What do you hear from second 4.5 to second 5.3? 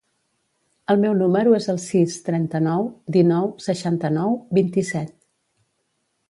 vint-i-set.